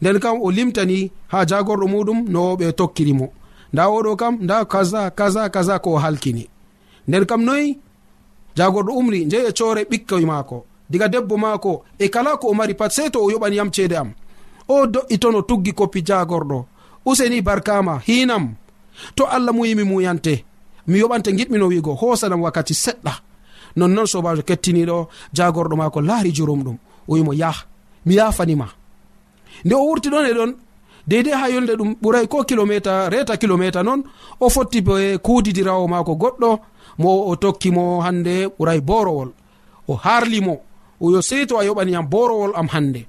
nden 0.00 0.18
kam 0.20 0.36
o 0.40 0.50
limtani 0.50 1.10
ha 1.28 1.44
jagorɗo 1.44 1.86
muɗum 1.92 2.18
no 2.28 2.54
ɓe 2.56 2.72
tokkirimo 2.72 3.26
nda 3.72 3.82
oɗo 3.88 4.16
kam 4.16 4.34
nda 4.40 4.64
kaza 4.64 5.10
kaza 5.10 5.48
kaza 5.48 5.78
ko 5.78 5.90
o 5.92 5.98
halkini. 5.98 6.48
Nden 7.08 7.24
kam 7.26 7.42
noyi 7.44 7.78
jagorɗo 8.56 8.92
umri 9.00 9.24
njeyi 9.24 9.46
e 9.48 9.52
coore 9.52 9.82
ɓikkoy 9.90 10.24
maako. 10.26 10.64
Diga 10.90 11.08
debbo 11.08 11.36
maako 11.36 11.84
e 11.98 12.08
kala 12.08 12.36
ko 12.36 12.48
o 12.48 12.54
mari 12.54 12.74
pat 12.74 12.92
sey 12.92 13.10
to 13.10 13.18
o 13.24 13.30
yoɓani 13.30 13.56
yam 13.56 13.70
ceede 13.72 13.96
am. 13.96 14.12
o 14.68 14.86
do'i 14.86 15.18
ton 15.18 15.34
o 15.34 15.42
tuggi 15.42 15.72
koppi 15.72 16.02
jagorɗo. 16.02 16.64
Useni 17.04 17.42
barkama 17.42 18.00
hinam 18.06 18.54
to 19.14 19.24
allah 19.24 19.52
muyimi 19.52 19.84
muyante 19.84 20.44
mi 20.86 20.98
yoɓante 20.98 21.32
giɗmino 21.36 21.66
wiigo 21.68 21.94
hosanam 21.94 22.42
wakkati 22.42 22.74
seɗɗa. 22.74 23.12
Nonnoon 23.76 24.06
sobajo 24.06 24.42
kettiniɗo 24.42 25.08
jagorɗo 25.32 25.76
mako 25.76 26.00
laari 26.00 26.32
jurum 26.32 26.62
ɗum. 26.62 26.76
O 27.08 27.14
wimo 27.14 27.32
yah 27.32 27.56
mi 28.04 28.14
yafanima 28.14 28.68
nde 29.64 29.74
o 29.74 29.84
wurti 29.86 30.08
ɗon 30.08 30.26
e 30.26 30.32
ɗon 30.32 30.52
deidei 31.06 31.32
ha 31.32 31.48
yolde 31.48 31.72
ɗum 31.76 31.94
ɓuray 32.02 32.26
ko 32.28 32.44
kilométre 32.44 33.08
reta 33.10 33.36
kilométre 33.36 33.82
noon 33.82 34.02
o 34.40 34.48
fotti 34.48 34.80
be 34.80 35.18
kudidirawo 35.18 35.88
mako 35.88 36.12
goɗɗo 36.14 36.58
mo 36.98 37.10
o 37.30 37.36
tokkimo 37.36 38.00
hande 38.00 38.48
ɓuray 38.58 38.80
borowol 38.80 39.30
o 39.88 39.94
harlimo 39.94 40.60
oyo 41.00 41.16
yo 41.16 41.22
sei 41.22 41.46
to 41.46 41.58
a 41.58 41.64
yoɓaniyam 41.64 42.06
borowol 42.08 42.52
am 42.54 42.68
hande 42.68 43.06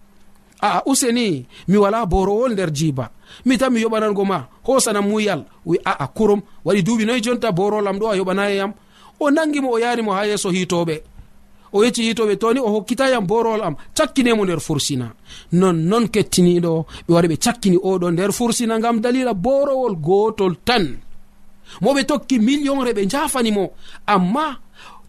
aa 0.62 0.82
useni 0.86 1.45
mi 1.67 1.78
wala 1.78 2.06
borowol 2.06 2.52
nder 2.54 2.72
jiba. 2.72 3.10
Mi 3.45 3.58
tan 3.58 3.72
mi 3.74 3.82
yoɓanango 3.82 4.26
ma 4.26 4.48
hosanam 4.63 5.08
muyal. 5.08 5.45
Wi 5.65 5.78
aa 5.86 6.08
kurum. 6.08 6.41
Waɗi 6.65 6.82
duuɓi 6.84 7.06
noyi 7.06 7.22
jonta 7.24 7.52
borolam 7.52 7.98
ɗo 8.00 8.06
a 8.12 8.15
yoɓanayam 8.17 8.72
o 9.19 9.32
nangimo 9.32 9.69
o 9.72 9.78
yarimo 9.80 10.12
ha 10.13 10.26
yeeso 10.26 10.50
hitoɓe 10.50 11.02
o 11.74 11.84
yecci 11.84 12.04
yitoɓe 12.08 12.36
toni 12.38 12.60
o 12.60 12.69
hokkitayam 12.69 13.26
borowol 13.28 13.62
am 13.63 13.76
cakkinemo 13.95 14.43
nder 14.45 14.60
fursina. 14.60 15.08
Nonnon 15.54 16.08
kettiniɗo 16.08 16.86
ɓe 17.08 17.13
wari 17.13 17.28
ɓe 17.28 17.38
cakkini 17.38 17.78
oɗo 17.78 18.12
nder 18.12 18.32
fursina 18.32 18.80
gam 18.80 19.00
dalila 19.02 19.34
borowol 19.34 19.95
gotol 19.95 20.56
tan. 20.65 20.98
Moɓe 21.82 22.06
tokki 22.06 22.39
millionre 22.39 22.91
ɓe 22.93 23.06
jafanimo 23.10 23.72
amma 24.08 24.58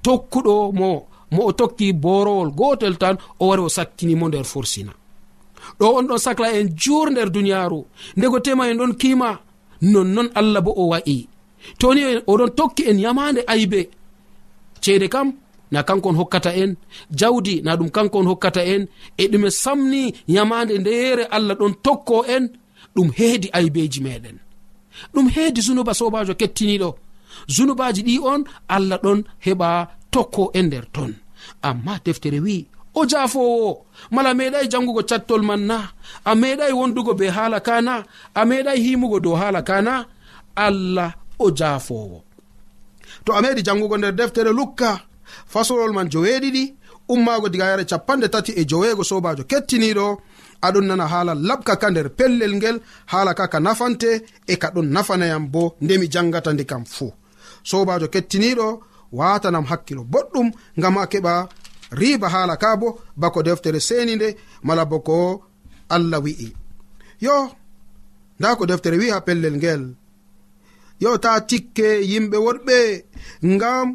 tokkuɗo 0.02 0.72
mo 0.72 1.06
mo 1.30 1.42
o 1.46 1.52
tokki 1.52 1.92
borowol 1.92 2.50
gotol 2.50 2.96
tan 2.98 3.16
o 3.38 3.46
wari 3.48 3.62
o 3.62 3.68
sakkinimo 3.68 4.28
nder 4.28 4.44
fursina. 4.44 4.92
ɗo 5.78 5.86
on 5.98 6.06
ɗon 6.08 6.18
sacla 6.18 6.48
en 6.58 6.68
jur 6.76 7.10
nder 7.10 7.30
duniyaru 7.30 7.80
ndego 8.16 8.40
tema 8.40 8.68
en 8.70 8.78
ɗon 8.80 8.92
kima 9.00 9.30
nonnon 9.82 10.28
allah 10.34 10.60
bo 10.60 10.72
o 10.76 10.84
wa'i. 10.92 11.28
Toni 11.78 12.02
oɗon 12.26 12.50
tokki 12.58 12.82
en 12.90 12.98
yamande 12.98 13.40
aybe. 13.46 13.80
Ceede 14.82 15.08
kam 15.08 15.28
na 15.70 15.82
kankon 15.82 16.16
hokkata 16.16 16.50
en. 16.62 16.74
Jawdi 17.18 17.62
na 17.62 17.76
ɗum 17.76 17.90
kankon 17.90 18.26
hokkata 18.30 18.62
en. 18.74 18.86
E 19.18 19.24
ɗume 19.32 19.50
samni 19.50 20.02
yamande 20.28 20.78
ndeyere 20.78 21.24
allah 21.30 21.54
ɗon 21.60 21.74
tokko 21.84 22.24
en 22.34 22.44
ɗum 22.96 23.08
heedi 23.18 23.48
aybeji 23.52 24.00
meɗen 24.02 24.38
ɗum 25.14 25.26
heedi 25.34 25.60
zunuba 25.66 25.94
sobajo 25.94 26.34
kettiniɗo 26.40 26.90
zunubaji 27.54 28.02
ɗi 28.02 28.14
on 28.32 28.42
allah 28.68 28.98
ɗon 29.04 29.18
heɓa 29.46 29.88
tokko 30.10 30.50
en 30.54 30.66
nder 30.66 30.86
ton. 30.94 31.12
Amma 31.62 31.98
deftere 32.04 32.40
wi 32.40 32.66
o 32.94 33.06
jafowo 33.10 33.86
mala 34.10 34.30
meɗai 34.38 34.66
jangugo 34.72 35.02
cattol 35.10 35.42
man 35.48 35.62
na. 35.70 35.78
A 36.24 36.32
meɗai 36.40 36.72
wondugo 36.78 37.12
be 37.18 37.26
haala 37.36 37.58
kana 37.68 37.94
a 38.34 38.42
meɗai 38.50 38.78
himugo 38.84 39.18
dow 39.24 39.34
haala 39.40 39.60
kana 39.68 39.94
allah 40.66 41.10
o 41.38 41.46
jafowo 41.58 42.18
to 43.24 43.30
a 43.32 43.40
meɗi 43.42 43.62
jangugo 43.66 43.96
nder 43.98 44.12
deftere 44.18 44.52
lukka 44.58 44.90
fasolol 45.52 45.92
man 45.96 46.08
joweeɗiɗi 46.12 46.64
ummaago 47.12 47.48
diga 47.52 47.66
yare 47.70 47.84
capanɗe 47.90 48.28
tati 48.34 48.52
e 48.60 48.62
joweego 48.70 49.04
sobajo 49.10 49.42
kettiniɗo 49.50 50.06
aɗon 50.66 50.86
nana 50.88 51.06
haala 51.12 51.32
labka 51.48 51.74
ka 51.82 51.88
nder 51.90 52.08
pellel 52.18 52.52
ngel 52.58 52.76
haala 53.12 53.32
ka 53.38 53.44
ka 53.52 53.58
nafante 53.66 54.10
e 54.46 54.54
ka 54.62 54.68
ɗon 54.74 54.88
nafanayam 54.94 55.44
bo 55.52 55.62
ndemi 55.84 56.06
jangata 56.14 56.50
ndi 56.52 56.64
kam 56.70 56.84
fuu. 56.94 57.12
Sobajo 57.70 58.06
kettiniɗo 58.14 58.66
watanam 59.18 59.64
hakkilo 59.70 60.02
boɗɗum 60.12 60.48
ngam 60.78 60.96
a 60.98 61.04
keɓa 61.12 61.32
riba 61.90 62.28
haala 62.34 62.56
ka 62.56 62.76
bo 62.80 62.88
bako 63.20 63.42
deftere 63.42 63.80
seni 63.88 64.16
nde 64.16 64.28
mala 64.66 64.84
bo 64.90 64.98
ko 65.08 65.16
allah 65.94 66.20
wi'i. 66.24 66.48
Yo 67.20 67.36
nda 68.38 68.56
ko 68.56 68.66
deftere 68.66 68.96
wi 69.00 69.10
ha 69.10 69.20
pellel 69.26 69.56
ngel. 69.58 69.82
Yo 71.02 71.10
ta 71.24 71.32
tikke 71.48 71.88
yimɓe 72.10 72.36
woɗɓe 72.46 72.78
ngam 73.52 73.88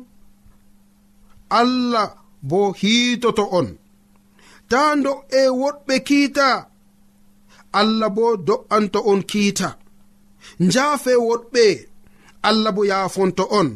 allah 1.59 2.07
bo 2.49 2.59
hiitoto 2.79 3.43
on. 3.59 3.67
Ta 4.69 4.81
do'e 5.03 5.41
woɗɓe 5.61 5.95
kiita 6.07 6.47
allah 7.79 8.09
bo 8.17 8.25
do'anto 8.47 8.99
on 9.11 9.21
kiita. 9.31 9.69
Njaafe 10.65 11.13
woɗɓe 11.27 11.65
allah 12.49 12.71
bo 12.75 12.81
yaafonto 12.91 13.43
on. 13.59 13.69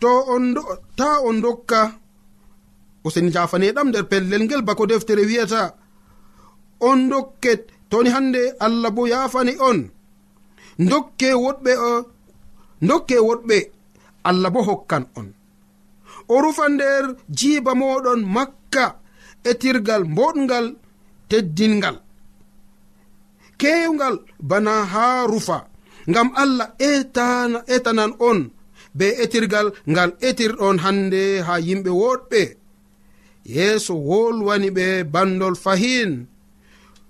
To 0.00 0.10
on 0.34 0.44
ta 0.98 1.08
on 1.28 1.36
dokka 1.44 1.80
useni 3.06 3.30
jafaneɗam 3.34 3.88
nder 3.88 4.04
pellel 4.10 4.42
ngel 4.44 4.62
bako 4.68 4.84
deftere 4.90 5.22
wiyata. 5.28 5.62
On 6.88 7.00
dokket 7.10 7.62
toni 7.90 8.10
hande 8.14 8.42
allah 8.64 8.90
bo 8.96 9.02
yafani 9.12 9.54
on. 9.68 9.78
Dokke 10.90 11.28
woɗɓe 11.44 11.72
o 11.90 11.92
dokke 12.88 13.16
woɗɓe 13.28 13.56
allah 14.28 14.50
bo 14.54 14.60
hokkan 14.68 15.04
on. 15.18 15.28
O 16.32 16.34
rufa 16.44 16.64
nder 16.68 17.04
jiiba 17.38 17.72
moɗon 17.80 18.20
makka 18.34 18.84
etirgal 19.50 20.02
mboɗgal 20.12 20.66
teddingal. 21.28 21.96
Kewgal 23.60 24.16
bana 24.48 24.74
ha 24.92 25.06
rufa 25.32 25.58
ngam 26.10 26.28
allah 26.42 26.68
etana 26.78 27.58
etanan 27.74 28.12
on 28.28 28.40
be 28.98 29.06
etirgal 29.22 29.68
ngal 29.92 30.10
etirɗon 30.28 30.76
hande 30.84 31.22
ha 31.46 31.54
yimɓe 31.66 31.90
woɗɓe. 32.00 32.42
yeeso 33.44 33.94
wolwani 34.08 34.68
ɓe 34.76 35.04
bandol 35.12 35.54
fahin. 35.64 36.26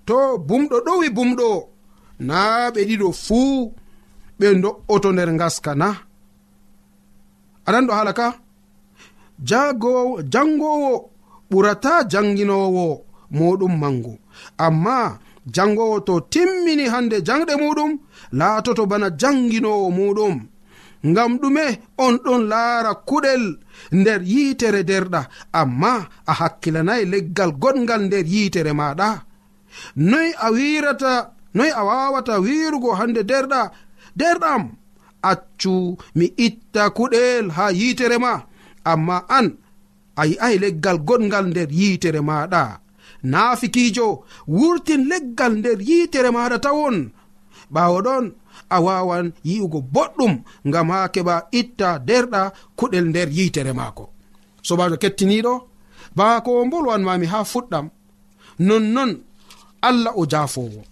To 0.07 0.16
bumɗo 0.49 0.77
ɗowi 0.87 1.09
bumɗo 1.16 1.49
na 2.29 2.70
ɓe 2.75 2.81
ɗiɗo 2.88 3.09
fuu 3.25 3.73
ɓe 4.38 4.47
do'oto 4.62 5.09
nder 5.12 5.31
ngaska 5.37 5.73
na. 5.75 5.88
Aɗan 7.66 7.87
ɗo 7.88 7.92
hala 7.99 8.12
ka 8.12 8.27
jangowo 10.33 11.11
ɓurata 11.51 11.92
janginowo 12.12 12.85
moɗum 13.37 13.75
mangu 13.83 14.18
amma 14.59 15.18
jangowo 15.55 16.01
to 16.07 16.14
timmini 16.33 16.85
hande 16.92 17.16
jangɗe 17.27 17.55
muɗum 17.62 17.92
laatoto 18.38 18.83
bana 18.90 19.09
janginowo 19.20 19.87
muɗum 19.99 20.35
ngam 21.11 21.33
ɗume 21.40 21.64
on 22.05 22.14
ɗon 22.25 22.43
laara 22.53 22.93
kuɗel 23.09 23.45
nder 23.99 24.21
yiitere 24.33 24.83
derɗa. 24.90 25.21
Amma 25.61 25.93
a 26.31 26.33
hakkilanayi 26.40 27.05
leggal 27.12 27.51
goɗgal 27.62 28.03
nder 28.07 28.27
yiitere 28.35 28.73
maɗa 28.81 29.09
noy 30.11 30.29
a 30.45 30.47
wirata 30.57 31.12
noy 31.57 31.71
a 31.81 31.83
wawata 31.88 32.35
wirugo 32.45 32.90
hande 32.99 33.23
derɗa 33.31 33.61
derɗam 34.19 34.62
accu 35.31 35.75
mi 36.17 36.27
itta 36.47 36.83
kuɗel 36.97 37.45
ha 37.57 37.64
yiitere 37.79 38.19
ma. 38.25 38.33
Amma 38.93 39.17
an 39.38 39.47
a 40.21 40.23
yi'ai 40.31 40.57
leggal 40.64 40.99
goɗgal 41.09 41.47
nder 41.51 41.71
yiitere 41.81 42.21
maɗa 42.29 42.62
naafikijo 43.33 44.07
wurtin 44.57 45.03
leggal 45.11 45.53
nder 45.59 45.79
yiitere 45.88 46.31
maɗa 46.37 46.59
tawon. 46.64 46.97
Ɓawo 47.75 47.99
ɗon 48.07 48.25
a 48.71 48.81
wawan 48.81 49.33
yi'ugo 49.45 49.79
boɗɗum 49.95 50.35
ngam 50.69 50.88
ha 50.90 51.09
keɓa 51.14 51.35
itta 51.61 51.99
derɗa 51.99 52.53
kuɗel 52.79 53.05
nder 53.09 53.29
yitere 53.37 53.73
maako. 53.73 54.05
Sobajo 54.62 54.97
kettiniɗo 55.03 55.55
bako 56.17 56.51
o 56.61 56.64
bolwanmami 56.71 57.27
ha 57.27 57.45
fuɗɗam 57.53 57.87
nonnon 58.59 59.12
allah 59.83 60.12
o 60.17 60.27
jafowo 60.27 60.83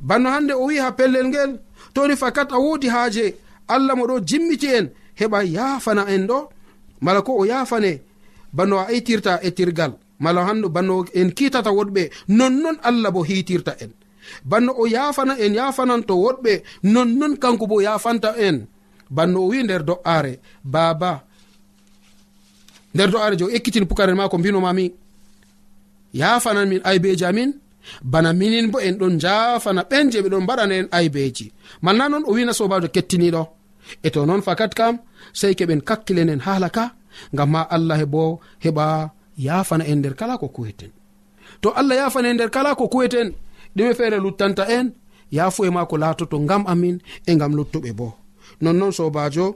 banno 0.00 0.28
hande 0.30 0.52
o 0.52 0.64
wi 0.66 0.76
ha 0.78 0.92
pellel 0.92 1.26
ngel 1.28 1.50
toni 1.94 2.16
fakat 2.16 2.52
a 2.52 2.58
wodi 2.64 2.88
haaje 2.94 3.24
allah 3.68 3.94
mo 3.96 4.04
ɗo 4.06 4.16
jimmiti 4.28 4.66
en 4.78 4.86
heɓa 5.20 5.38
yafana 5.56 6.02
en 6.14 6.26
ɗo 6.26 6.38
mala 7.00 7.22
ko 7.22 7.32
o 7.40 7.44
yafane 7.46 7.92
banno 8.52 8.76
a 8.78 8.92
itirta 8.92 9.40
etirgal 9.42 9.92
mala 10.18 10.44
hando 10.46 10.68
banno 10.68 11.04
en 11.14 11.30
kitata 11.38 11.70
woɗɓe 11.78 12.02
nonnon 12.28 12.76
allah 12.82 13.10
bo 13.14 13.22
hitirta 13.24 13.72
en. 13.80 13.92
banno 14.44 14.72
o 14.76 14.86
yafana 14.86 15.34
en 15.38 15.54
yafananto 15.54 16.14
woɗɓe 16.14 16.62
nonnon 16.82 17.36
kanko 17.42 17.66
bo 17.66 17.80
yafanta 17.80 18.34
en. 18.38 18.66
Banno 19.10 19.38
o 19.44 19.48
wi 19.50 19.62
nder 19.62 19.82
do'are 19.84 20.40
baba 20.64 21.24
nder 22.94 23.10
do'are 23.10 23.36
jo 23.36 23.48
ekkitin 23.56 23.86
pukaren 23.86 24.16
ma 24.16 24.28
ko 24.28 24.38
mbinomami 24.38 24.92
yafanan 26.14 26.68
min 26.68 26.80
aybeji 26.84 27.24
amin. 27.24 27.52
Bana 28.02 28.32
minin 28.32 28.70
bo 28.70 28.78
en 28.78 28.96
ɗon 29.00 29.18
jafana 29.18 29.82
ɓen 29.90 30.10
je 30.12 30.18
ɓe 30.22 30.28
ɗon 30.28 30.44
mbaɗana 30.44 30.74
en 30.74 30.88
aybeji 30.90 31.52
malna 31.82 32.08
noon 32.08 32.24
o 32.26 32.32
wina 32.32 32.52
sobajo 32.52 32.88
kettiniɗo 32.94 33.42
e 34.06 34.08
to 34.10 34.26
noon 34.26 34.42
fakat 34.46 34.72
kam 34.78 34.94
sei 35.32 35.54
keɓen 35.58 35.80
kakkilenen 35.88 36.40
hala 36.46 36.68
ka 36.70 36.84
ngam 37.34 37.50
ma 37.50 37.62
allah 37.76 37.98
hebo 37.98 38.40
heɓa 38.64 39.10
yafana 39.46 39.84
en 39.90 39.98
nder 39.98 40.14
kala 40.14 40.38
ko 40.38 40.48
kuweten. 40.48 40.92
To 41.62 41.68
allah 41.80 41.96
yafana 41.96 42.28
en 42.30 42.34
nder 42.36 42.50
kala 42.50 42.74
ko 42.74 42.88
kuweten 42.88 43.28
ɗume 43.76 43.94
feere 43.94 44.18
luttanta 44.24 44.64
en 44.78 44.86
yafu 45.36 45.64
e 45.64 45.70
maako 45.70 45.96
laatoto 46.02 46.36
ngam 46.40 46.62
amin 46.72 46.96
e 47.26 47.34
ngam 47.34 47.52
luttuɓe 47.58 47.90
bo. 47.98 48.08
Nonnon 48.62 48.92
sobajo 48.98 49.46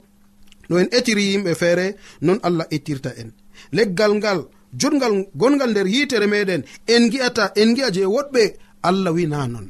no 0.69 0.75
en 0.79 0.89
etiri 0.99 1.25
yimɓe 1.33 1.53
feere 1.61 1.87
non 2.27 2.39
allah 2.47 2.67
ettirta 2.71 3.11
en. 3.21 3.31
Leggal 3.77 4.13
ngal 4.19 4.41
jotgal 4.81 5.15
gongal 5.41 5.71
nder 5.71 5.87
yitere 5.95 6.27
meɗen 6.33 6.63
en 6.95 7.03
gi'ata 7.13 7.45
en 7.61 7.71
gi'a 7.77 7.91
je 7.95 8.03
woɗɓe 8.15 8.43
allah 8.89 9.13
wi 9.17 9.25
na 9.27 9.47
non. 9.53 9.67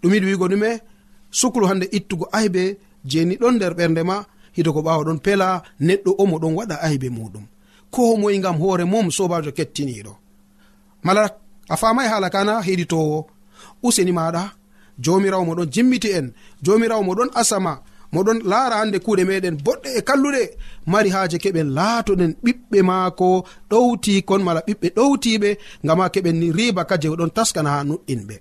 Ɗum 0.00 0.12
yiɗi 0.14 0.26
wigo 0.30 0.46
ɗume 0.52 0.70
suklu 1.30 1.64
hande 1.70 1.86
ittugo 1.96 2.26
aybe 2.38 2.78
jeni 3.10 3.34
ɗon 3.40 3.54
nder 3.56 3.72
ɓernde 3.78 4.02
ma 4.10 4.16
hide 4.56 4.70
ko 4.74 4.80
ɓawa 4.86 5.04
ɗon 5.06 5.18
pela 5.24 5.62
neɗɗo 5.86 6.10
omo 6.22 6.36
ɗon 6.42 6.54
waɗa 6.58 6.76
aybe 6.86 7.08
muɗum. 7.16 7.44
Ko 7.90 8.16
moyi 8.16 8.38
gam 8.40 8.56
hoore 8.60 8.84
mum 8.84 9.10
sobajo 9.10 9.50
kettiniɗo 9.58 10.12
mala 11.04 11.22
a 11.68 11.76
famai 11.76 12.08
hala 12.08 12.30
kana 12.30 12.60
heɗitowo 12.66 13.26
useni 13.86 14.12
maɗa. 14.18 14.42
Jomirawo 15.04 15.44
moɗon 15.48 15.68
jimmiti 15.74 16.08
en. 16.18 16.26
Jomirawo 16.64 17.02
moɗon 17.08 17.30
asama. 17.40 17.72
Moɗon 18.14 18.38
laara 18.50 18.76
hande 18.80 18.98
kuuɗe 19.04 19.24
meɗen 19.30 19.56
boɗɗe 19.64 19.88
e 19.98 20.00
kalluɗe. 20.08 20.42
Mari 20.92 21.10
haaje 21.14 21.36
keɓen 21.44 21.68
laatoɗen 21.76 22.32
ɓiɓɓe 22.44 22.78
maako. 22.88 23.28
Ɗowti 23.70 24.12
kon 24.28 24.42
mala 24.46 24.60
ɓiɓɓe 24.66 24.88
ɗowtiɓe 24.96 25.50
ngam 25.84 25.98
ha 26.02 26.06
keɓen 26.14 26.36
ni 26.40 26.46
riba 26.58 26.82
ka 26.88 26.94
je 27.02 27.08
oɗon 27.14 27.30
taskana 27.36 27.70
ha 27.74 27.80
nuɗɗinɓe. 27.88 28.36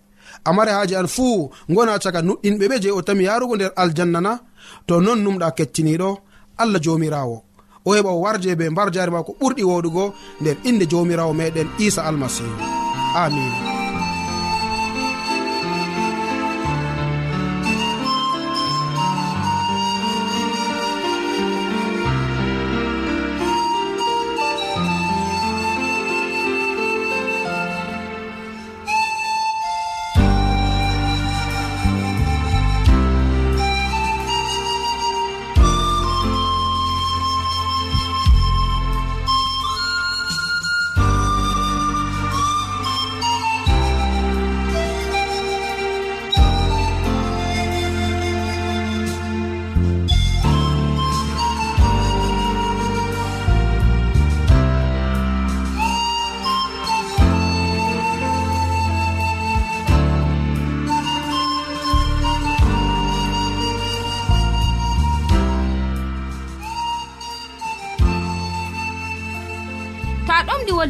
Amari 0.45 0.71
haaje 0.71 0.95
an 0.97 1.07
fuu 1.15 1.49
gona 1.69 1.99
caga 2.03 2.21
nuɗɗinɓe 2.27 2.65
ɓe 2.71 2.75
je 2.83 2.89
o 2.91 3.01
tami 3.07 3.23
yarugo 3.27 3.55
nder 3.55 3.71
aljannana 3.81 4.31
to 4.87 4.93
non 5.01 5.19
numɗa 5.23 5.47
kettiniɗo 5.57 6.09
allah 6.61 6.79
jomirawo. 6.85 7.37
O 7.85 7.89
heɓa 7.95 8.09
o 8.15 8.19
warje 8.23 8.55
be 8.59 8.69
mbar 8.69 8.89
jari 8.93 9.11
ma 9.11 9.23
ko 9.23 9.31
ɓurɗi 9.39 9.63
woɗugo 9.69 10.13
nder 10.41 10.57
inde 10.69 10.85
jomirawo 10.91 11.33
meɗen 11.33 11.67
isa 11.79 12.01
almasihu 12.09 12.53
amin. 13.23 13.82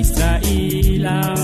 israila. 0.00 1.43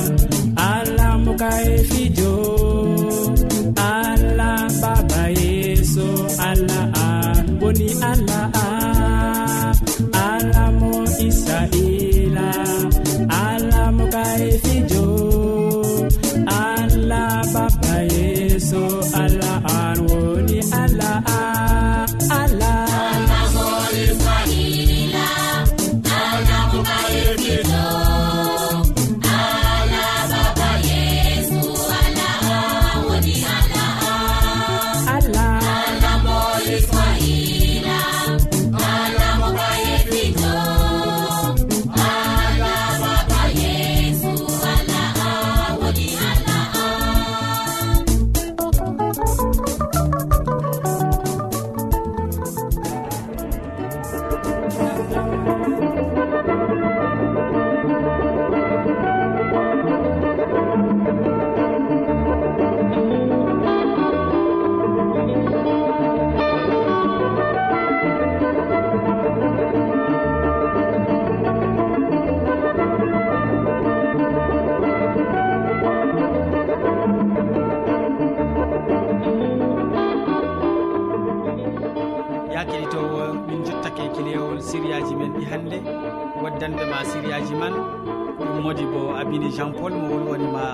jean 89.50 89.72
pol 89.74 89.90
mo 89.92 90.06
wolwonima 90.14 90.64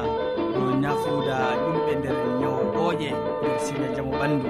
ɗo 0.52 0.62
nafuuda 0.82 1.36
ƴulɓe 1.64 1.92
nder 1.98 2.16
ñaw 2.40 2.56
ɓooƴe 2.74 3.10
nder 3.40 3.58
sina 3.64 3.86
jaamu 3.94 4.12
ɓanndu. 4.20 4.48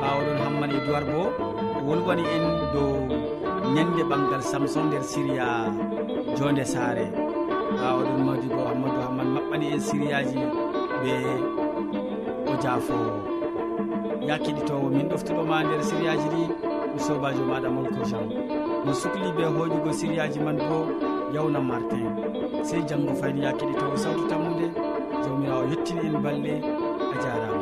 Ɓawaɗon 0.00 0.38
hammane 0.44 0.76
duwar 0.86 1.04
bo 1.10 1.22
wolwani 1.86 2.22
en 2.34 2.44
dow 2.72 2.92
ñande 3.74 4.02
ɓangal 4.10 4.42
samson 4.50 4.84
nder 4.86 5.02
siria 5.02 5.46
jonde 6.36 6.64
saare. 6.64 7.04
Ɓawaɗon 7.80 8.20
mawdi 8.26 8.48
bo 8.54 8.60
hammadou 8.68 9.02
hamman 9.06 9.28
maɓɓani 9.34 9.66
en 9.74 9.80
siriyaji 9.80 10.38
ɓe 11.02 11.14
o 12.50 12.52
jaafowo 12.62 13.10
ya 14.28 14.38
keɗitowo 14.44 14.86
min 14.94 15.08
ɗoftuɗoma 15.10 15.64
nder 15.64 15.82
siriyaji 15.88 16.28
ɗi 16.34 16.98
sobajo 17.06 17.42
maɗa 17.50 17.68
molko 17.76 18.00
jean 18.10 18.26
mo 18.84 18.92
sukli 19.00 19.28
ɓe 19.36 19.44
hoƴugo 19.56 19.90
siriyaji 19.92 20.38
man 20.44 20.56
bo 20.68 20.78
yawna 21.34 21.60
martin 21.60 22.06
sey 22.64 22.82
janggo 22.88 23.12
fayni 23.20 23.44
ya 23.44 23.52
keɗitowo 23.52 23.96
sawtu 23.96 24.28
tammude 24.30 24.66
jawmirawo 25.24 25.64
yettini 25.70 26.00
en 26.06 26.16
balɗe 26.22 26.52
a 27.14 27.16
jarama. 27.22 27.55